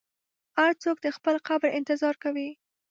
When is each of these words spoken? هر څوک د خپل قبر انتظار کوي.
هر 0.59 0.71
څوک 0.83 0.97
د 1.01 1.07
خپل 1.17 1.35
قبر 1.47 1.69
انتظار 1.79 2.15
کوي. 2.23 2.49